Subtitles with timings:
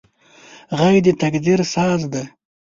[0.79, 2.23] غږ د تقدیر ساز دی